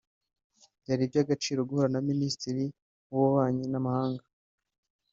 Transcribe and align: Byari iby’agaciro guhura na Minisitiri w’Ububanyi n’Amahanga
Byari 0.81 1.01
iby’agaciro 1.07 1.59
guhura 1.69 1.89
na 1.93 2.01
Minisitiri 2.09 2.63
w’Ububanyi 3.09 3.65
n’Amahanga 3.69 4.23